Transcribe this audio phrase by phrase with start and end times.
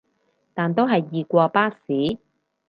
[0.55, 1.77] 但都係易過巴士